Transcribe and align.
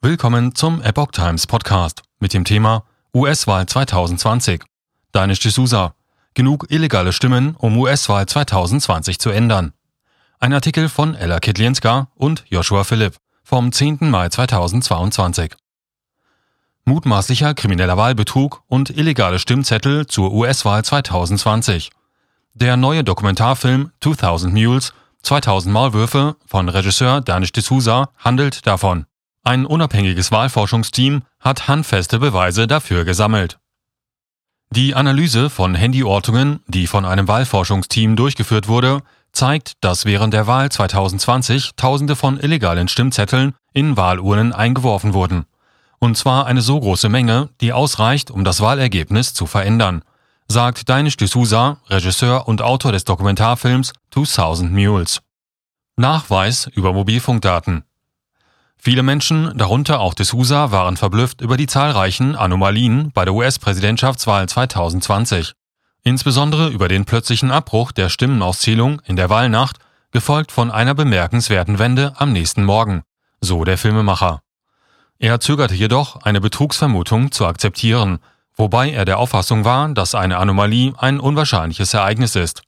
Willkommen 0.00 0.54
zum 0.54 0.80
Epoch 0.80 1.10
Times 1.10 1.48
Podcast 1.48 2.04
mit 2.20 2.32
dem 2.32 2.44
Thema 2.44 2.84
US-Wahl 3.12 3.66
2020. 3.66 4.62
Danish 5.10 5.40
D'Souza. 5.40 5.90
Genug 6.34 6.66
illegale 6.70 7.12
Stimmen, 7.12 7.56
um 7.56 7.76
US-Wahl 7.76 8.26
2020 8.26 9.18
zu 9.18 9.30
ändern. 9.30 9.72
Ein 10.38 10.52
Artikel 10.52 10.88
von 10.88 11.16
Ella 11.16 11.40
Kitlienska 11.40 12.12
und 12.14 12.44
Joshua 12.48 12.84
Philipp 12.84 13.16
vom 13.42 13.72
10. 13.72 13.98
Mai 14.02 14.28
2022. 14.28 15.56
Mutmaßlicher 16.84 17.54
krimineller 17.54 17.96
Wahlbetrug 17.96 18.62
und 18.68 18.90
illegale 18.90 19.40
Stimmzettel 19.40 20.06
zur 20.06 20.32
US-Wahl 20.32 20.84
2020. 20.84 21.90
Der 22.54 22.76
neue 22.76 23.02
Dokumentarfilm 23.02 23.90
2000 24.00 24.54
Mules 24.54 24.92
2000 25.22 25.74
Maulwürfe 25.74 26.36
von 26.46 26.68
Regisseur 26.68 27.20
Danish 27.20 27.50
D'Souza 27.50 28.10
handelt 28.18 28.64
davon. 28.64 29.07
Ein 29.48 29.64
unabhängiges 29.64 30.30
Wahlforschungsteam 30.30 31.22
hat 31.40 31.68
handfeste 31.68 32.18
Beweise 32.18 32.66
dafür 32.66 33.06
gesammelt. 33.06 33.58
Die 34.68 34.94
Analyse 34.94 35.48
von 35.48 35.74
Handyortungen, 35.74 36.60
die 36.66 36.86
von 36.86 37.06
einem 37.06 37.28
Wahlforschungsteam 37.28 38.14
durchgeführt 38.14 38.68
wurde, 38.68 39.00
zeigt, 39.32 39.82
dass 39.82 40.04
während 40.04 40.34
der 40.34 40.46
Wahl 40.46 40.70
2020 40.70 41.70
Tausende 41.76 42.14
von 42.14 42.38
illegalen 42.38 42.88
Stimmzetteln 42.88 43.54
in 43.72 43.96
Wahlurnen 43.96 44.52
eingeworfen 44.52 45.14
wurden. 45.14 45.46
Und 45.98 46.18
zwar 46.18 46.44
eine 46.44 46.60
so 46.60 46.78
große 46.78 47.08
Menge, 47.08 47.48
die 47.62 47.72
ausreicht, 47.72 48.30
um 48.30 48.44
das 48.44 48.60
Wahlergebnis 48.60 49.32
zu 49.32 49.46
verändern, 49.46 50.02
sagt 50.48 50.90
Danish 50.90 51.14
D'Souza, 51.14 51.78
Regisseur 51.88 52.48
und 52.48 52.60
Autor 52.60 52.92
des 52.92 53.06
Dokumentarfilms 53.06 53.94
2000 54.10 54.70
Mules. 54.70 55.22
Nachweis 55.96 56.66
über 56.66 56.92
Mobilfunkdaten. 56.92 57.87
Viele 58.80 59.02
Menschen, 59.02 59.56
darunter 59.58 60.00
auch 60.00 60.14
D'Souza, 60.14 60.70
waren 60.70 60.96
verblüfft 60.96 61.40
über 61.40 61.56
die 61.56 61.66
zahlreichen 61.66 62.36
Anomalien 62.36 63.10
bei 63.12 63.24
der 63.24 63.34
US-Präsidentschaftswahl 63.34 64.48
2020. 64.48 65.52
Insbesondere 66.04 66.68
über 66.68 66.86
den 66.86 67.04
plötzlichen 67.04 67.50
Abbruch 67.50 67.90
der 67.90 68.08
Stimmenauszählung 68.08 69.02
in 69.04 69.16
der 69.16 69.30
Wahlnacht, 69.30 69.78
gefolgt 70.12 70.52
von 70.52 70.70
einer 70.70 70.94
bemerkenswerten 70.94 71.78
Wende 71.78 72.14
am 72.16 72.32
nächsten 72.32 72.64
Morgen, 72.64 73.02
so 73.40 73.64
der 73.64 73.76
Filmemacher. 73.76 74.40
Er 75.18 75.40
zögerte 75.40 75.74
jedoch, 75.74 76.22
eine 76.22 76.40
Betrugsvermutung 76.40 77.32
zu 77.32 77.46
akzeptieren, 77.46 78.20
wobei 78.56 78.90
er 78.90 79.04
der 79.04 79.18
Auffassung 79.18 79.64
war, 79.64 79.88
dass 79.88 80.14
eine 80.14 80.38
Anomalie 80.38 80.94
ein 80.96 81.20
unwahrscheinliches 81.20 81.92
Ereignis 81.92 82.36
ist. 82.36 82.62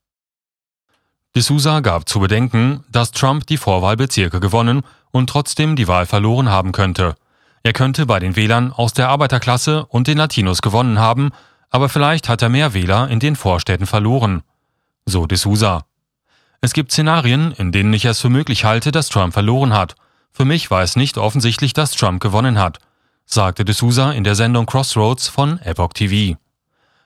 D'Souza 1.37 1.81
gab 1.81 2.09
zu 2.09 2.19
bedenken, 2.19 2.83
dass 2.91 3.13
Trump 3.13 3.47
die 3.47 3.57
Vorwahlbezirke 3.57 4.41
gewonnen 4.41 4.83
und 5.13 5.31
trotzdem 5.31 5.77
die 5.77 5.87
Wahl 5.87 6.05
verloren 6.07 6.49
haben 6.49 6.73
könnte. 6.73 7.15
Er 7.63 7.73
könnte 7.73 8.05
bei 8.05 8.19
den 8.19 8.35
Wählern 8.35 8.73
aus 8.73 8.95
der 8.95 9.11
Arbeiterklasse 9.11 9.87
und 9.87 10.09
den 10.09 10.19
Latinos 10.19 10.61
gewonnen 10.61 10.99
haben, 10.99 11.31
aber 11.71 11.89
vielleicht 11.89 12.29
hat 12.29 12.43
er 12.43 12.49
mehr 12.49 12.75
Wähler 12.75 13.09
in 13.09 13.21
den 13.21 13.37
Vorstädten 13.37 13.87
verloren. 13.87 14.43
So 15.07 15.23
D'Souza. 15.23 15.83
Es 16.61 16.73
gibt 16.73 16.91
Szenarien, 16.91 17.53
in 17.53 17.71
denen 17.71 17.93
ich 17.93 18.07
es 18.07 18.21
für 18.21 18.29
möglich 18.29 18.65
halte, 18.65 18.91
dass 18.91 19.09
Trump 19.09 19.33
verloren 19.33 19.73
hat. 19.73 19.95
Für 20.33 20.45
mich 20.45 20.71
war 20.73 20.83
es 20.83 20.97
nicht 20.97 21.17
offensichtlich, 21.17 21.75
dass 21.75 21.93
Trump 21.93 22.21
gewonnen 22.21 22.59
hat, 22.59 22.79
sagte 23.25 23.63
D'Souza 23.63 24.11
in 24.13 24.25
der 24.25 24.35
Sendung 24.35 24.67
Crossroads 24.67 25.29
von 25.29 25.61
Epoch 25.61 25.93
TV. 25.93 26.37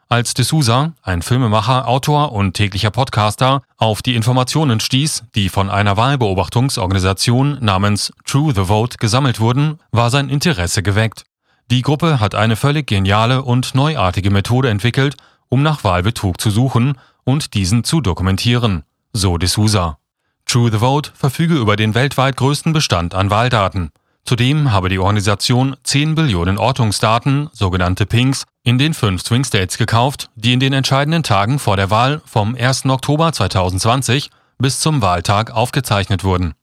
Als 0.08 0.36
D'Souza, 0.36 0.92
ein 1.02 1.22
Filmemacher, 1.22 1.88
Autor 1.88 2.32
und 2.32 2.52
täglicher 2.52 2.90
Podcaster, 2.90 3.62
auf 3.78 4.02
die 4.02 4.14
Informationen 4.14 4.78
stieß, 4.78 5.24
die 5.34 5.48
von 5.48 5.70
einer 5.70 5.96
Wahlbeobachtungsorganisation 5.96 7.58
namens 7.60 8.12
True 8.26 8.52
the 8.54 8.64
Vote 8.64 8.98
gesammelt 8.98 9.40
wurden, 9.40 9.78
war 9.92 10.10
sein 10.10 10.28
Interesse 10.28 10.82
geweckt. 10.82 11.24
Die 11.70 11.80
Gruppe 11.80 12.20
hat 12.20 12.34
eine 12.34 12.56
völlig 12.56 12.86
geniale 12.86 13.42
und 13.42 13.74
neuartige 13.74 14.30
Methode 14.30 14.68
entwickelt, 14.68 15.16
um 15.48 15.62
nach 15.62 15.84
Wahlbetrug 15.84 16.38
zu 16.38 16.50
suchen 16.50 16.98
und 17.24 17.54
diesen 17.54 17.82
zu 17.82 18.02
dokumentieren, 18.02 18.82
so 19.14 19.34
D'Souza. 19.36 19.96
True 20.44 20.70
the 20.70 20.78
Vote 20.78 21.12
verfüge 21.14 21.54
über 21.54 21.76
den 21.76 21.94
weltweit 21.94 22.36
größten 22.36 22.74
Bestand 22.74 23.14
an 23.14 23.30
Wahldaten. 23.30 23.90
Zudem 24.24 24.72
habe 24.72 24.88
die 24.88 24.98
Organisation 24.98 25.76
10 25.82 26.14
Billionen 26.14 26.56
Ortungsdaten, 26.56 27.50
sogenannte 27.52 28.06
Pings, 28.06 28.44
in 28.62 28.78
den 28.78 28.94
fünf 28.94 29.22
Swing 29.22 29.44
States 29.44 29.76
gekauft, 29.76 30.30
die 30.34 30.54
in 30.54 30.60
den 30.60 30.72
entscheidenden 30.72 31.22
Tagen 31.22 31.58
vor 31.58 31.76
der 31.76 31.90
Wahl 31.90 32.22
vom 32.24 32.54
1. 32.54 32.86
Oktober 32.86 33.32
2020 33.32 34.30
bis 34.58 34.80
zum 34.80 35.02
Wahltag 35.02 35.50
aufgezeichnet 35.50 36.24
wurden. 36.24 36.54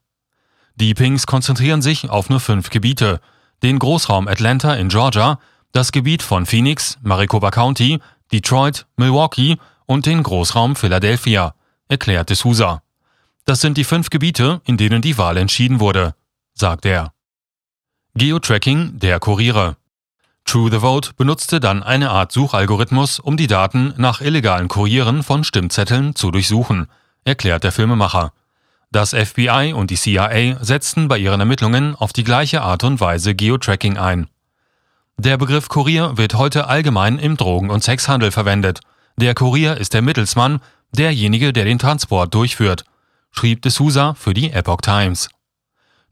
Die 0.75 0.95
Pings 0.95 1.27
konzentrieren 1.27 1.83
sich 1.83 2.09
auf 2.09 2.29
nur 2.29 2.39
fünf 2.39 2.72
Gebiete, 2.72 3.22
den 3.61 3.78
Großraum 3.78 4.28
Atlanta 4.28 4.73
in 4.73 4.89
Georgia, 4.89 5.38
das 5.72 5.91
Gebiet 5.91 6.23
von 6.23 6.47
Phoenix, 6.47 6.97
Maricopa 7.03 7.51
County, 7.51 7.99
Detroit, 8.31 8.88
Milwaukee 8.97 9.57
und 9.85 10.07
den 10.07 10.23
Großraum 10.23 10.75
Philadelphia, 10.75 11.53
erklärte 11.88 12.33
Sousa. 12.33 12.81
Das 13.45 13.61
sind 13.61 13.78
die 13.78 13.83
fünf 13.83 14.09
Gebiete, 14.09 14.61
in 14.66 14.78
denen 14.78 15.03
die 15.03 15.19
Wahl 15.19 15.38
entschieden 15.38 15.79
wurde, 15.79 16.16
sagt 16.55 16.85
er. 16.88 17.13
Geotracking 18.13 18.99
der 18.99 19.22
Kuriere. 19.22 19.77
True 20.44 20.69
the 20.69 20.79
Vote 20.79 21.11
benutzte 21.16 21.61
dann 21.61 21.81
eine 21.81 22.09
Art 22.09 22.33
Suchalgorithmus, 22.33 23.22
um 23.22 23.38
die 23.38 23.47
Daten 23.47 23.94
nach 23.95 24.19
illegalen 24.19 24.67
Kurieren 24.67 25.23
von 25.23 25.45
Stimmzetteln 25.45 26.13
zu 26.13 26.29
durchsuchen, 26.29 26.88
erklärt 27.23 27.63
der 27.63 27.72
Filmemacher. 27.72 28.33
Das 28.91 29.11
FBI 29.11 29.72
und 29.73 29.91
die 29.91 29.95
CIA 29.95 30.61
setzten 30.61 31.07
bei 31.07 31.19
ihren 31.19 31.39
Ermittlungen 31.39 31.95
auf 31.95 32.11
die 32.11 32.25
gleiche 32.25 32.63
Art 32.63 32.83
und 32.83 32.99
Weise 32.99 33.33
Geotracking 33.33 33.97
ein. 33.97 34.28
Der 35.16 35.38
Begriff 35.38 35.69
Kurier 35.69 36.17
wird 36.17 36.33
heute 36.33 36.67
allgemein 36.67 37.17
im 37.17 37.38
Drogen- 37.38 37.69
und 37.69 37.81
Sexhandel 37.81 38.31
verwendet. 38.31 38.81
Der 39.16 39.35
Kurier 39.35 39.78
ist 39.78 39.93
der 39.93 40.01
Mittelsmann, 40.01 40.59
derjenige, 40.91 41.53
der 41.53 41.63
den 41.63 41.79
Transport 41.79 42.33
durchführt, 42.33 42.83
schrieb 43.31 43.66
D'Souza 43.66 44.16
für 44.16 44.33
die 44.33 44.51
Epoch 44.51 44.81
Times. 44.81 45.29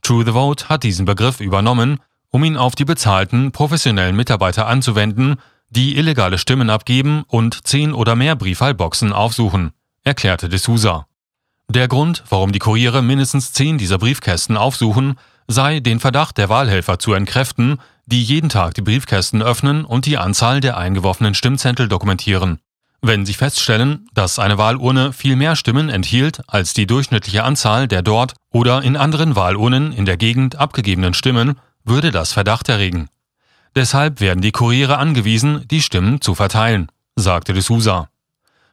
True 0.02 0.24
the 0.24 0.32
Vote 0.32 0.68
hat 0.68 0.82
diesen 0.82 1.04
Begriff 1.04 1.40
übernommen, 1.40 1.98
um 2.30 2.44
ihn 2.44 2.56
auf 2.56 2.74
die 2.74 2.84
bezahlten, 2.84 3.52
professionellen 3.52 4.16
Mitarbeiter 4.16 4.66
anzuwenden, 4.66 5.36
die 5.68 5.96
illegale 5.96 6.38
Stimmen 6.38 6.70
abgeben 6.70 7.24
und 7.26 7.66
zehn 7.66 7.92
oder 7.92 8.16
mehr 8.16 8.36
Briefwahlboxen 8.36 9.12
aufsuchen, 9.12 9.72
erklärte 10.02 10.48
D'Souza. 10.48 11.04
Der 11.68 11.86
Grund, 11.86 12.24
warum 12.28 12.50
die 12.50 12.58
Kuriere 12.58 13.02
mindestens 13.02 13.52
zehn 13.52 13.78
dieser 13.78 13.98
Briefkästen 13.98 14.56
aufsuchen, 14.56 15.16
sei, 15.46 15.80
den 15.80 16.00
Verdacht 16.00 16.38
der 16.38 16.48
Wahlhelfer 16.48 16.98
zu 16.98 17.12
entkräften, 17.12 17.78
die 18.06 18.22
jeden 18.22 18.48
Tag 18.48 18.74
die 18.74 18.82
Briefkästen 18.82 19.42
öffnen 19.42 19.84
und 19.84 20.06
die 20.06 20.18
Anzahl 20.18 20.60
der 20.60 20.76
eingeworfenen 20.76 21.34
Stimmzettel 21.34 21.88
dokumentieren. 21.88 22.58
Wenn 23.02 23.24
Sie 23.24 23.32
feststellen, 23.32 24.08
dass 24.12 24.38
eine 24.38 24.58
Wahlurne 24.58 25.14
viel 25.14 25.34
mehr 25.34 25.56
Stimmen 25.56 25.88
enthielt 25.88 26.42
als 26.48 26.74
die 26.74 26.86
durchschnittliche 26.86 27.44
Anzahl 27.44 27.88
der 27.88 28.02
dort 28.02 28.34
oder 28.50 28.82
in 28.82 28.96
anderen 28.96 29.36
Wahlurnen 29.36 29.92
in 29.92 30.04
der 30.04 30.18
Gegend 30.18 30.56
abgegebenen 30.56 31.14
Stimmen, 31.14 31.58
würde 31.82 32.10
das 32.10 32.32
Verdacht 32.32 32.68
erregen. 32.68 33.08
Deshalb 33.74 34.20
werden 34.20 34.42
die 34.42 34.52
Kuriere 34.52 34.98
angewiesen, 34.98 35.66
die 35.68 35.80
Stimmen 35.80 36.20
zu 36.20 36.34
verteilen, 36.34 36.88
sagte 37.16 37.54
de 37.54 37.62
Sousa. 37.62 38.10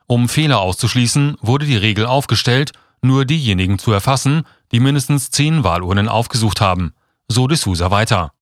Um 0.07 0.27
Fehler 0.27 0.59
auszuschließen, 0.59 1.37
wurde 1.41 1.65
die 1.65 1.77
Regel 1.77 2.05
aufgestellt, 2.05 2.73
nur 3.01 3.23
diejenigen 3.23 3.79
zu 3.79 3.93
erfassen, 3.93 4.43
die 4.71 4.79
mindestens 4.81 5.31
zehn 5.31 5.63
Wahlurnen 5.63 6.09
aufgesucht 6.09 6.59
haben, 6.59 6.93
so 7.27 7.47
de 7.47 7.57
Sousa 7.57 7.91
weiter. 7.91 8.33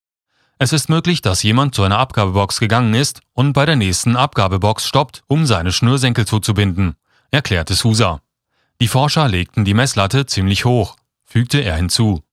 Es 0.58 0.72
ist 0.72 0.88
möglich, 0.88 1.22
dass 1.22 1.44
jemand 1.44 1.76
zu 1.76 1.84
einer 1.84 2.00
Abgabebox 2.00 2.62
gegangen 2.62 2.94
ist 2.94 3.22
und 3.34 3.52
bei 3.52 3.66
der 3.66 3.76
nächsten 3.76 4.16
Abgabebox 4.16 4.88
stoppt, 4.88 5.24
um 5.28 5.46
seine 5.46 5.74
Schnürsenkel 5.74 6.26
zuzubinden, 6.26 6.96
erklärte 7.30 7.74
Sousa. 7.74 8.22
Die 8.80 8.88
Forscher 8.88 9.28
legten 9.28 9.66
die 9.66 9.74
Messlatte 9.74 10.26
ziemlich 10.26 10.64
hoch, 10.64 10.96
fügte 11.26 11.60
er 11.60 11.76
hinzu. 11.76 12.24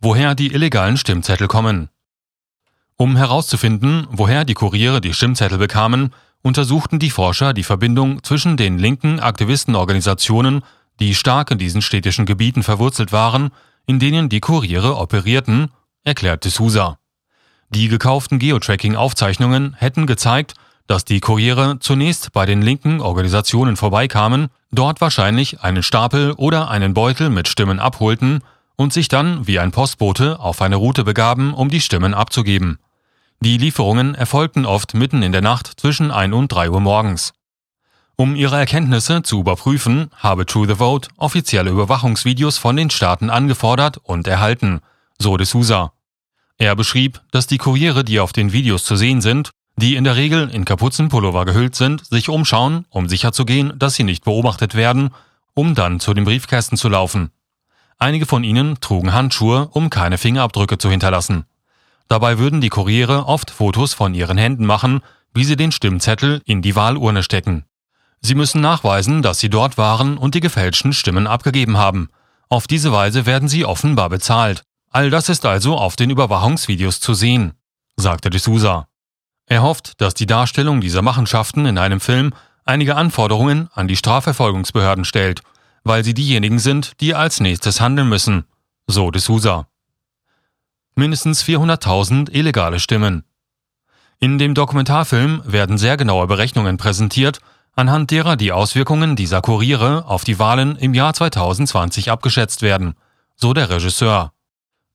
Woher 0.00 0.34
die 0.34 0.52
illegalen 0.52 0.96
Stimmzettel 0.96 1.46
kommen. 1.46 1.90
Um 2.96 3.16
herauszufinden, 3.16 4.08
woher 4.10 4.44
die 4.44 4.54
Kuriere 4.54 5.00
die 5.00 5.14
Stimmzettel 5.14 5.58
bekamen, 5.58 6.12
untersuchten 6.42 6.98
die 6.98 7.10
Forscher 7.10 7.52
die 7.52 7.62
Verbindung 7.62 8.24
zwischen 8.24 8.56
den 8.56 8.78
linken 8.78 9.20
Aktivistenorganisationen, 9.20 10.62
die 10.98 11.14
stark 11.14 11.52
in 11.52 11.58
diesen 11.58 11.82
städtischen 11.82 12.26
Gebieten 12.26 12.64
verwurzelt 12.64 13.12
waren, 13.12 13.50
in 13.86 14.00
denen 14.00 14.28
die 14.28 14.40
Kuriere 14.40 14.96
operierten, 14.96 15.70
erklärte 16.02 16.50
Sousa. 16.50 16.98
Die 17.74 17.88
gekauften 17.88 18.38
Geotracking-Aufzeichnungen 18.38 19.74
hätten 19.78 20.06
gezeigt, 20.06 20.54
dass 20.86 21.06
die 21.06 21.20
Kuriere 21.20 21.78
zunächst 21.80 22.32
bei 22.32 22.44
den 22.44 22.60
linken 22.60 23.00
Organisationen 23.00 23.76
vorbeikamen, 23.76 24.48
dort 24.72 25.00
wahrscheinlich 25.00 25.62
einen 25.62 25.82
Stapel 25.82 26.32
oder 26.32 26.70
einen 26.70 26.92
Beutel 26.92 27.30
mit 27.30 27.48
Stimmen 27.48 27.80
abholten 27.80 28.42
und 28.76 28.92
sich 28.92 29.08
dann 29.08 29.46
wie 29.46 29.58
ein 29.58 29.70
Postbote 29.70 30.38
auf 30.38 30.60
eine 30.60 30.76
Route 30.76 31.04
begaben, 31.04 31.54
um 31.54 31.70
die 31.70 31.80
Stimmen 31.80 32.12
abzugeben. 32.12 32.78
Die 33.40 33.56
Lieferungen 33.56 34.14
erfolgten 34.14 34.66
oft 34.66 34.92
mitten 34.92 35.22
in 35.22 35.32
der 35.32 35.40
Nacht 35.40 35.72
zwischen 35.80 36.10
1 36.10 36.34
und 36.34 36.48
3 36.48 36.68
Uhr 36.68 36.80
morgens. 36.80 37.32
Um 38.16 38.36
ihre 38.36 38.58
Erkenntnisse 38.58 39.22
zu 39.22 39.40
überprüfen, 39.40 40.10
habe 40.18 40.44
True 40.44 40.68
the 40.68 40.74
Vote 40.74 41.08
offizielle 41.16 41.70
Überwachungsvideos 41.70 42.58
von 42.58 42.76
den 42.76 42.90
Staaten 42.90 43.30
angefordert 43.30 43.96
und 43.96 44.26
erhalten, 44.26 44.80
so 45.18 45.38
de 45.38 45.46
Sousa. 45.46 45.92
Er 46.58 46.76
beschrieb, 46.76 47.20
dass 47.30 47.46
die 47.46 47.58
Kuriere, 47.58 48.04
die 48.04 48.20
auf 48.20 48.32
den 48.32 48.52
Videos 48.52 48.84
zu 48.84 48.96
sehen 48.96 49.20
sind, 49.20 49.50
die 49.76 49.96
in 49.96 50.04
der 50.04 50.16
Regel 50.16 50.48
in 50.50 50.64
Kapuzenpullover 50.64 51.44
gehüllt 51.44 51.74
sind, 51.74 52.04
sich 52.06 52.28
umschauen, 52.28 52.84
um 52.90 53.08
sicherzugehen, 53.08 53.78
dass 53.78 53.94
sie 53.94 54.04
nicht 54.04 54.24
beobachtet 54.24 54.74
werden, 54.74 55.10
um 55.54 55.74
dann 55.74 56.00
zu 56.00 56.14
den 56.14 56.24
Briefkästen 56.24 56.76
zu 56.78 56.88
laufen. 56.88 57.30
Einige 57.98 58.26
von 58.26 58.44
ihnen 58.44 58.80
trugen 58.80 59.12
Handschuhe, 59.12 59.68
um 59.68 59.90
keine 59.90 60.18
Fingerabdrücke 60.18 60.78
zu 60.78 60.90
hinterlassen. 60.90 61.44
Dabei 62.08 62.38
würden 62.38 62.60
die 62.60 62.68
Kuriere 62.68 63.26
oft 63.26 63.50
Fotos 63.50 63.94
von 63.94 64.14
ihren 64.14 64.38
Händen 64.38 64.66
machen, 64.66 65.00
wie 65.34 65.44
sie 65.44 65.56
den 65.56 65.72
Stimmzettel 65.72 66.42
in 66.44 66.60
die 66.62 66.76
Wahlurne 66.76 67.22
stecken. 67.22 67.64
Sie 68.20 68.34
müssen 68.34 68.60
nachweisen, 68.60 69.22
dass 69.22 69.40
sie 69.40 69.50
dort 69.50 69.78
waren 69.78 70.16
und 70.18 70.34
die 70.34 70.40
gefälschten 70.40 70.92
Stimmen 70.92 71.26
abgegeben 71.26 71.76
haben. 71.76 72.08
Auf 72.48 72.66
diese 72.66 72.92
Weise 72.92 73.24
werden 73.24 73.48
sie 73.48 73.64
offenbar 73.64 74.10
bezahlt. 74.10 74.62
All 74.92 75.08
das 75.08 75.30
ist 75.30 75.46
also 75.46 75.76
auf 75.78 75.96
den 75.96 76.10
Überwachungsvideos 76.10 77.00
zu 77.00 77.14
sehen, 77.14 77.54
sagte 77.96 78.28
de 78.28 78.38
Sousa. 78.38 78.88
Er 79.46 79.62
hofft, 79.62 80.00
dass 80.02 80.12
die 80.12 80.26
Darstellung 80.26 80.82
dieser 80.82 81.00
Machenschaften 81.00 81.64
in 81.64 81.78
einem 81.78 81.98
Film 81.98 82.34
einige 82.66 82.94
Anforderungen 82.96 83.70
an 83.72 83.88
die 83.88 83.96
Strafverfolgungsbehörden 83.96 85.06
stellt, 85.06 85.42
weil 85.82 86.04
sie 86.04 86.12
diejenigen 86.12 86.58
sind, 86.58 87.00
die 87.00 87.14
als 87.14 87.40
nächstes 87.40 87.80
handeln 87.80 88.08
müssen, 88.08 88.44
so 88.86 89.10
de 89.10 89.20
Sousa. 89.20 89.66
Mindestens 90.94 91.42
400.000 91.42 92.30
illegale 92.30 92.78
Stimmen. 92.78 93.24
In 94.20 94.36
dem 94.36 94.54
Dokumentarfilm 94.54 95.42
werden 95.46 95.78
sehr 95.78 95.96
genaue 95.96 96.26
Berechnungen 96.26 96.76
präsentiert, 96.76 97.40
anhand 97.74 98.10
derer 98.10 98.36
die 98.36 98.52
Auswirkungen 98.52 99.16
dieser 99.16 99.40
Kuriere 99.40 100.04
auf 100.04 100.24
die 100.24 100.38
Wahlen 100.38 100.76
im 100.76 100.92
Jahr 100.92 101.14
2020 101.14 102.10
abgeschätzt 102.10 102.60
werden, 102.60 102.94
so 103.36 103.54
der 103.54 103.70
Regisseur. 103.70 104.32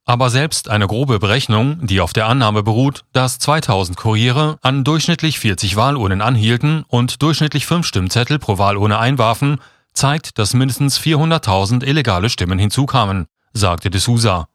Aber 0.09 0.29
selbst 0.29 0.69
eine 0.69 0.87
grobe 0.87 1.19
Berechnung, 1.19 1.85
die 1.85 1.99
auf 1.99 2.13
der 2.13 2.27
Annahme 2.27 2.63
beruht, 2.63 3.03
dass 3.11 3.39
2000 3.39 3.97
Kuriere 3.97 4.57
an 4.61 4.85
durchschnittlich 4.85 5.37
40 5.37 5.75
Wahlurnen 5.75 6.21
anhielten 6.21 6.85
und 6.87 7.21
durchschnittlich 7.21 7.65
5 7.65 7.85
Stimmzettel 7.85 8.39
pro 8.39 8.57
Wahlurne 8.57 8.99
einwarfen, 8.99 9.59
zeigt, 9.91 10.39
dass 10.39 10.53
mindestens 10.53 10.97
400.000 10.97 11.83
illegale 11.83 12.29
Stimmen 12.29 12.57
hinzukamen, 12.57 13.25
sagte 13.51 13.89
de 13.89 13.99
Sousa. 13.99 14.47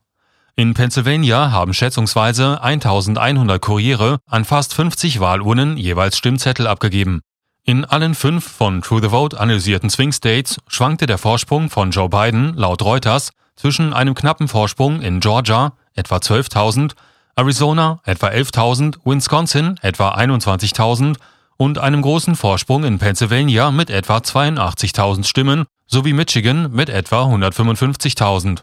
In 0.56 0.72
Pennsylvania 0.72 1.50
haben 1.50 1.74
schätzungsweise 1.74 2.62
1100 2.62 3.60
Kuriere 3.60 4.20
an 4.26 4.46
fast 4.46 4.72
50 4.72 5.20
Wahlurnen 5.20 5.76
jeweils 5.76 6.16
Stimmzettel 6.16 6.66
abgegeben. 6.66 7.20
In 7.64 7.84
allen 7.84 8.14
fünf 8.14 8.50
von 8.50 8.80
True 8.80 9.02
the 9.02 9.10
Vote 9.10 9.38
analysierten 9.38 9.90
Swing 9.90 10.12
States 10.12 10.58
schwankte 10.66 11.04
der 11.04 11.18
Vorsprung 11.18 11.68
von 11.68 11.90
Joe 11.90 12.08
Biden 12.08 12.54
laut 12.54 12.80
Reuters 12.80 13.32
zwischen 13.56 13.92
einem 13.92 14.14
knappen 14.14 14.48
Vorsprung 14.48 15.00
in 15.00 15.20
Georgia 15.20 15.72
etwa 15.94 16.16
12.000, 16.16 16.92
Arizona 17.36 18.00
etwa 18.04 18.28
11.000, 18.28 18.98
Wisconsin 19.04 19.78
etwa 19.82 20.14
21.000 20.14 21.16
und 21.56 21.78
einem 21.78 22.02
großen 22.02 22.34
Vorsprung 22.34 22.84
in 22.84 22.98
Pennsylvania 22.98 23.70
mit 23.70 23.90
etwa 23.90 24.18
82.000 24.18 25.24
Stimmen 25.24 25.64
sowie 25.86 26.12
Michigan 26.12 26.72
mit 26.72 26.88
etwa 26.88 27.24
155.000. 27.24 28.62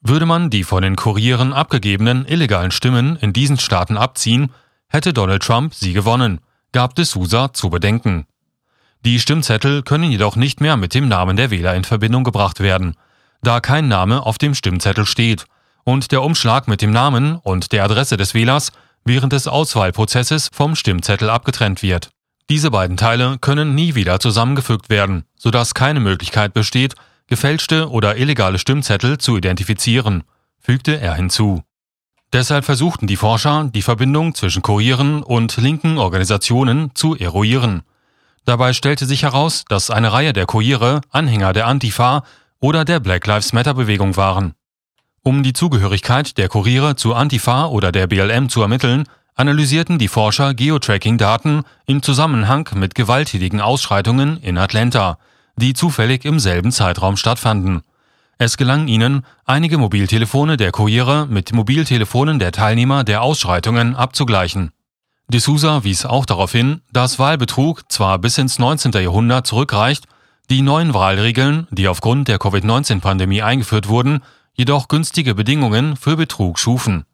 Würde 0.00 0.26
man 0.26 0.50
die 0.50 0.64
von 0.64 0.82
den 0.82 0.96
Kurieren 0.96 1.52
abgegebenen 1.52 2.26
illegalen 2.26 2.70
Stimmen 2.70 3.16
in 3.16 3.32
diesen 3.32 3.58
Staaten 3.58 3.96
abziehen, 3.96 4.52
hätte 4.88 5.12
Donald 5.12 5.42
Trump 5.42 5.74
sie 5.74 5.92
gewonnen, 5.92 6.40
gab 6.72 6.94
de 6.94 7.04
Sousa 7.04 7.52
zu 7.52 7.70
bedenken. 7.70 8.26
Die 9.04 9.20
Stimmzettel 9.20 9.82
können 9.82 10.10
jedoch 10.10 10.36
nicht 10.36 10.60
mehr 10.60 10.76
mit 10.76 10.94
dem 10.94 11.08
Namen 11.08 11.36
der 11.36 11.50
Wähler 11.50 11.74
in 11.74 11.84
Verbindung 11.84 12.24
gebracht 12.24 12.60
werden 12.60 12.94
da 13.44 13.60
kein 13.60 13.88
Name 13.88 14.24
auf 14.24 14.38
dem 14.38 14.54
Stimmzettel 14.54 15.06
steht 15.06 15.44
und 15.84 16.12
der 16.12 16.22
Umschlag 16.22 16.66
mit 16.68 16.82
dem 16.82 16.90
Namen 16.90 17.36
und 17.36 17.72
der 17.72 17.84
Adresse 17.84 18.16
des 18.16 18.34
Wählers 18.34 18.72
während 19.04 19.32
des 19.32 19.46
Auswahlprozesses 19.46 20.48
vom 20.52 20.74
Stimmzettel 20.74 21.30
abgetrennt 21.30 21.82
wird. 21.82 22.10
Diese 22.50 22.70
beiden 22.70 22.96
Teile 22.96 23.38
können 23.40 23.74
nie 23.74 23.94
wieder 23.94 24.20
zusammengefügt 24.20 24.90
werden, 24.90 25.24
sodass 25.36 25.74
keine 25.74 26.00
Möglichkeit 26.00 26.52
besteht, 26.52 26.94
gefälschte 27.26 27.90
oder 27.90 28.16
illegale 28.16 28.58
Stimmzettel 28.58 29.18
zu 29.18 29.36
identifizieren, 29.36 30.24
fügte 30.60 31.00
er 31.00 31.14
hinzu. 31.14 31.62
Deshalb 32.32 32.64
versuchten 32.64 33.06
die 33.06 33.16
Forscher, 33.16 33.70
die 33.72 33.82
Verbindung 33.82 34.34
zwischen 34.34 34.60
Kurieren 34.60 35.22
und 35.22 35.56
linken 35.56 35.98
Organisationen 35.98 36.90
zu 36.94 37.14
eruieren. 37.14 37.82
Dabei 38.44 38.72
stellte 38.72 39.06
sich 39.06 39.22
heraus, 39.22 39.64
dass 39.68 39.90
eine 39.90 40.12
Reihe 40.12 40.32
der 40.32 40.44
Kuriere 40.44 41.00
Anhänger 41.10 41.52
der 41.52 41.66
Antifa 41.66 42.24
oder 42.64 42.86
der 42.86 42.98
Black 42.98 43.26
Lives 43.26 43.52
Matter 43.52 43.74
Bewegung 43.74 44.16
waren. 44.16 44.54
Um 45.22 45.42
die 45.42 45.52
Zugehörigkeit 45.52 46.38
der 46.38 46.48
Kuriere 46.48 46.96
zu 46.96 47.12
Antifa 47.12 47.66
oder 47.66 47.92
der 47.92 48.06
BLM 48.06 48.48
zu 48.48 48.62
ermitteln, 48.62 49.04
analysierten 49.34 49.98
die 49.98 50.08
Forscher 50.08 50.54
Geotracking-Daten 50.54 51.64
im 51.84 52.02
Zusammenhang 52.02 52.70
mit 52.74 52.94
gewalttätigen 52.94 53.60
Ausschreitungen 53.60 54.38
in 54.38 54.56
Atlanta, 54.56 55.18
die 55.56 55.74
zufällig 55.74 56.24
im 56.24 56.38
selben 56.38 56.72
Zeitraum 56.72 57.18
stattfanden. 57.18 57.82
Es 58.38 58.56
gelang 58.56 58.88
ihnen, 58.88 59.26
einige 59.44 59.76
Mobiltelefone 59.76 60.56
der 60.56 60.72
Kuriere 60.72 61.26
mit 61.26 61.52
Mobiltelefonen 61.52 62.38
der 62.38 62.52
Teilnehmer 62.52 63.04
der 63.04 63.20
Ausschreitungen 63.20 63.94
abzugleichen. 63.94 64.72
D'Souza 65.30 65.84
wies 65.84 66.06
auch 66.06 66.24
darauf 66.24 66.52
hin, 66.52 66.80
dass 66.94 67.18
Wahlbetrug 67.18 67.92
zwar 67.92 68.18
bis 68.18 68.38
ins 68.38 68.58
19. 68.58 68.92
Jahrhundert 68.92 69.46
zurückreicht, 69.46 70.06
die 70.50 70.62
neuen 70.62 70.94
Wahlregeln, 70.94 71.66
die 71.70 71.88
aufgrund 71.88 72.28
der 72.28 72.38
Covid-19-Pandemie 72.38 73.42
eingeführt 73.42 73.88
wurden, 73.88 74.22
jedoch 74.54 74.88
günstige 74.88 75.34
Bedingungen 75.34 75.96
für 75.96 76.16
Betrug 76.16 76.58
schufen. 76.58 77.04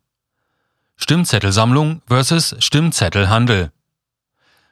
Stimmzettelsammlung 0.97 2.03
versus 2.07 2.57
Stimmzettelhandel. 2.59 3.71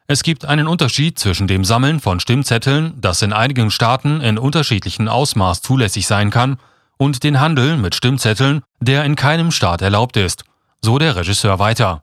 Es 0.07 0.23
gibt 0.23 0.45
einen 0.45 0.67
Unterschied 0.67 1.19
zwischen 1.19 1.47
dem 1.47 1.65
Sammeln 1.65 2.01
von 2.01 2.21
Stimmzetteln, 2.21 2.95
das 3.01 3.23
in 3.23 3.33
einigen 3.33 3.71
Staaten 3.71 4.21
in 4.21 4.39
unterschiedlichem 4.39 5.09
Ausmaß 5.09 5.63
zulässig 5.63 6.07
sein 6.07 6.31
kann, 6.31 6.59
und 6.97 7.23
den 7.23 7.41
Handel 7.41 7.77
mit 7.77 7.95
Stimmzetteln, 7.95 8.63
der 8.81 9.05
in 9.05 9.17
keinem 9.17 9.51
Staat 9.51 9.83
erlaubt 9.83 10.17
ist, 10.17 10.45
so 10.83 10.99
der 10.99 11.17
Regisseur 11.17 11.59
weiter. 11.59 12.03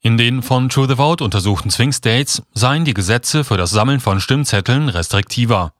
In 0.00 0.16
den 0.16 0.42
von 0.42 0.68
True 0.68 0.88
the 0.88 0.96
Vote 0.96 1.22
untersuchten 1.22 1.70
Swing 1.70 1.92
States 1.92 2.42
seien 2.54 2.84
die 2.84 2.94
Gesetze 2.94 3.44
für 3.44 3.58
das 3.58 3.70
Sammeln 3.70 4.00
von 4.00 4.20
Stimmzetteln 4.20 4.88
restriktiver. 4.88 5.72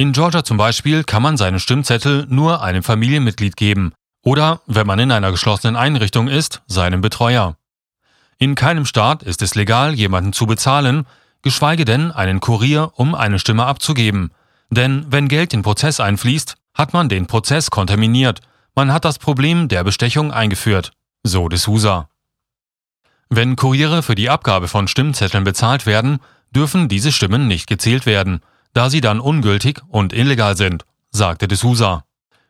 In 0.00 0.12
Georgia 0.12 0.44
zum 0.44 0.56
Beispiel 0.56 1.02
kann 1.02 1.24
man 1.24 1.36
seinen 1.36 1.58
Stimmzettel 1.58 2.24
nur 2.30 2.62
einem 2.62 2.84
Familienmitglied 2.84 3.56
geben 3.56 3.92
oder, 4.22 4.60
wenn 4.66 4.86
man 4.86 5.00
in 5.00 5.10
einer 5.10 5.32
geschlossenen 5.32 5.74
Einrichtung 5.74 6.28
ist, 6.28 6.62
seinem 6.68 7.00
Betreuer. 7.00 7.56
In 8.38 8.54
keinem 8.54 8.86
Staat 8.86 9.24
ist 9.24 9.42
es 9.42 9.56
legal, 9.56 9.94
jemanden 9.94 10.32
zu 10.32 10.46
bezahlen, 10.46 11.04
geschweige 11.42 11.84
denn 11.84 12.12
einen 12.12 12.38
Kurier, 12.38 12.92
um 12.94 13.16
eine 13.16 13.40
Stimme 13.40 13.66
abzugeben. 13.66 14.30
Denn 14.70 15.04
wenn 15.10 15.26
Geld 15.26 15.52
in 15.52 15.62
Prozess 15.62 15.98
einfließt, 15.98 16.54
hat 16.74 16.92
man 16.92 17.08
den 17.08 17.26
Prozess 17.26 17.70
kontaminiert, 17.70 18.40
man 18.76 18.92
hat 18.92 19.04
das 19.04 19.18
Problem 19.18 19.66
der 19.66 19.82
Bestechung 19.82 20.30
eingeführt, 20.30 20.92
so 21.24 21.48
de 21.48 21.58
Sousa. 21.58 22.08
Wenn 23.30 23.56
Kuriere 23.56 24.04
für 24.04 24.14
die 24.14 24.30
Abgabe 24.30 24.68
von 24.68 24.86
Stimmzetteln 24.86 25.42
bezahlt 25.42 25.86
werden, 25.86 26.20
dürfen 26.52 26.88
diese 26.88 27.10
Stimmen 27.10 27.48
nicht 27.48 27.66
gezählt 27.66 28.06
werden, 28.06 28.42
da 28.74 28.90
sie 28.90 29.00
dann 29.00 29.20
ungültig 29.20 29.80
und 29.88 30.12
illegal 30.12 30.56
sind, 30.56 30.84
sagte 31.10 31.48
de 31.48 31.56
Sousa. 31.56 32.04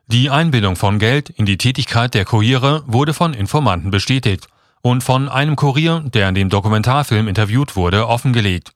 Die 0.07 0.31
Einbindung 0.31 0.77
von 0.77 0.99
Geld 0.99 1.29
in 1.31 1.45
die 1.45 1.59
Tätigkeit 1.59 2.15
der 2.15 2.25
Kuriere 2.25 2.83
wurde 2.87 3.13
von 3.13 3.35
Informanten 3.35 3.91
bestätigt 3.91 4.49
und 4.81 5.03
von 5.03 5.29
einem 5.29 5.57
Kurier, 5.57 6.01
der 6.01 6.29
in 6.29 6.35
dem 6.35 6.49
Dokumentarfilm 6.49 7.29
interviewt 7.29 7.77
wurde, 7.77 8.09
offengelegt. 8.09 8.73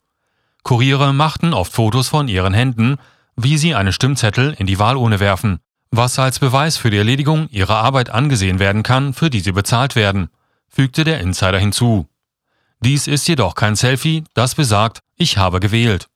Kuriere 0.63 1.13
machten 1.13 1.55
oft 1.55 1.73
Fotos 1.73 2.09
von 2.09 2.29
ihren 2.29 2.55
Händen, 2.55 2.99
wie 3.37 3.57
sie 3.57 3.75
einen 3.75 3.93
Stimmzettel 3.93 4.55
in 4.59 4.67
die 4.67 4.79
Wahlurne 4.79 5.21
werfen, 5.21 5.59
was 5.91 6.19
als 6.19 6.39
Beweis 6.39 6.77
für 6.77 6.91
die 6.91 6.99
Erledigung 6.99 7.49
ihrer 7.49 7.77
Arbeit 7.77 8.11
angesehen 8.11 8.59
werden 8.59 8.83
kann, 8.83 9.15
für 9.15 9.31
die 9.31 9.41
sie 9.41 9.53
bezahlt 9.53 9.97
werden, 9.97 10.29
fügte 10.69 11.05
der 11.05 11.21
Insider 11.21 11.59
hinzu. 11.59 12.07
Dies 12.81 13.07
ist 13.07 13.29
jedoch 13.29 13.55
kein 13.55 13.77
Selfie, 13.77 14.25
das 14.35 14.55
besagt, 14.55 15.01
ich 15.17 15.39
habe 15.39 15.61
gewählt. 15.61 16.09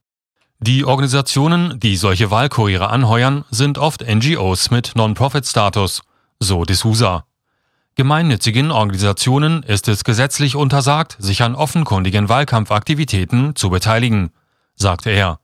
Die 0.58 0.86
Organisationen, 0.86 1.78
die 1.80 1.96
solche 1.96 2.30
Wahlkuriere 2.30 2.88
anheuern, 2.88 3.44
sind 3.50 3.76
oft 3.76 4.02
NGOs 4.02 4.70
mit 4.70 4.92
Non-Profit-Status, 4.94 6.00
so 6.40 6.62
D'Souza. 6.62 7.24
Gemeinnützigen 7.94 8.70
Organisationen 8.70 9.62
ist 9.62 9.86
es 9.86 10.02
gesetzlich 10.02 10.56
untersagt, 10.56 11.16
sich 11.18 11.42
an 11.42 11.54
offenkundigen 11.54 12.30
Wahlkampfaktivitäten 12.30 13.54
zu 13.54 13.68
beteiligen, 13.68 14.30
sagte 14.74 15.10
er. 15.10 15.40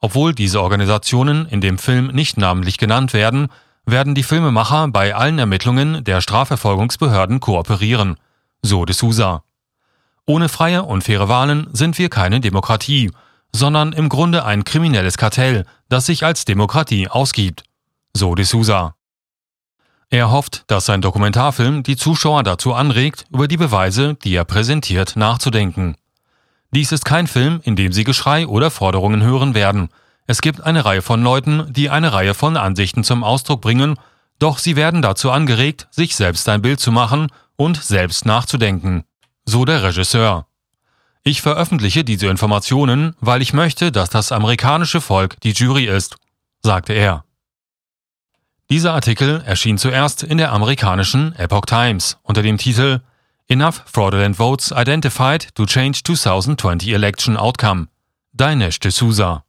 Obwohl 0.00 0.34
diese 0.34 0.60
Organisationen 0.60 1.46
in 1.46 1.62
dem 1.62 1.78
Film 1.78 2.08
nicht 2.08 2.36
namentlich 2.36 2.76
genannt 2.76 3.14
werden, 3.14 3.48
werden 3.86 4.14
die 4.14 4.22
Filmemacher 4.22 4.88
bei 4.88 5.14
allen 5.14 5.38
Ermittlungen 5.38 6.04
der 6.04 6.20
Strafverfolgungsbehörden 6.20 7.40
kooperieren, 7.40 8.16
so 8.60 8.82
D'Souza. 8.82 9.40
Ohne 10.26 10.50
freie 10.50 10.82
und 10.82 11.04
faire 11.04 11.30
Wahlen 11.30 11.68
sind 11.72 11.96
wir 11.96 12.10
keine 12.10 12.40
Demokratie 12.40 13.12
sondern 13.54 13.92
im 13.92 14.08
Grunde 14.08 14.44
ein 14.44 14.64
kriminelles 14.64 15.16
Kartell, 15.16 15.64
das 15.88 16.06
sich 16.06 16.24
als 16.24 16.44
Demokratie 16.44 17.08
ausgibt, 17.08 17.64
so 18.12 18.34
de 18.34 18.44
Sousa. 18.44 18.94
Er 20.08 20.30
hofft, 20.30 20.64
dass 20.68 20.86
sein 20.86 21.00
Dokumentarfilm 21.00 21.82
die 21.82 21.96
Zuschauer 21.96 22.42
dazu 22.42 22.74
anregt, 22.74 23.24
über 23.30 23.48
die 23.48 23.56
Beweise, 23.56 24.14
die 24.14 24.34
er 24.34 24.44
präsentiert, 24.44 25.16
nachzudenken. 25.16 25.96
Dies 26.70 26.92
ist 26.92 27.04
kein 27.04 27.26
Film, 27.26 27.60
in 27.64 27.76
dem 27.76 27.92
Sie 27.92 28.04
Geschrei 28.04 28.46
oder 28.46 28.70
Forderungen 28.70 29.22
hören 29.22 29.54
werden. 29.54 29.88
Es 30.26 30.40
gibt 30.40 30.60
eine 30.60 30.84
Reihe 30.84 31.02
von 31.02 31.22
Leuten, 31.22 31.72
die 31.72 31.90
eine 31.90 32.12
Reihe 32.12 32.34
von 32.34 32.56
Ansichten 32.56 33.04
zum 33.04 33.24
Ausdruck 33.24 33.60
bringen, 33.60 33.96
doch 34.38 34.58
sie 34.58 34.76
werden 34.76 35.02
dazu 35.02 35.30
angeregt, 35.30 35.88
sich 35.90 36.14
selbst 36.14 36.48
ein 36.48 36.62
Bild 36.62 36.80
zu 36.80 36.92
machen 36.92 37.28
und 37.56 37.82
selbst 37.82 38.26
nachzudenken. 38.26 39.04
So 39.44 39.64
der 39.64 39.82
Regisseur. 39.82 40.46
Ich 41.28 41.42
veröffentliche 41.42 42.04
diese 42.04 42.28
Informationen, 42.28 43.16
weil 43.18 43.42
ich 43.42 43.52
möchte, 43.52 43.90
dass 43.90 44.10
das 44.10 44.30
amerikanische 44.30 45.00
Volk 45.00 45.40
die 45.40 45.50
Jury 45.50 45.86
ist, 45.86 46.14
sagte 46.62 46.92
er. 46.92 47.24
Dieser 48.70 48.94
Artikel 48.94 49.42
erschien 49.44 49.76
zuerst 49.76 50.22
in 50.22 50.38
der 50.38 50.52
amerikanischen 50.52 51.34
Epoch 51.34 51.66
Times 51.66 52.16
unter 52.22 52.42
dem 52.42 52.58
Titel 52.58 53.00
Enough 53.48 53.82
Fraudulent 53.86 54.36
Votes 54.36 54.70
Identified 54.70 55.52
to 55.56 55.66
Change 55.66 56.02
2020 56.04 56.90
Election 56.90 57.36
Outcome. 57.36 57.88
Dinesh 58.32 58.78
D'Souza 58.78 59.45